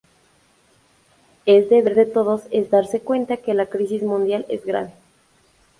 [1.45, 4.93] Es deber de todos es darse cuenta de que la crisis mundial es grave.